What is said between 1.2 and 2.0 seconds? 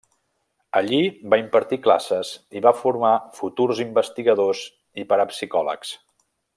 va impartir